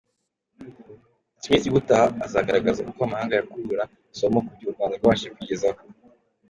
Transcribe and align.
Smith 1.43 1.63
y’ubutaha 1.65 2.05
azagaragaza 2.25 2.79
uko 2.91 3.01
amahanga 3.07 3.33
yakura 3.39 3.83
isomo 4.13 4.39
ku 4.45 4.51
byo 4.55 4.67
u 4.69 4.73
Rwanda 4.73 4.95
rwabashije 4.97 5.33
kwigezaho. 5.35 5.79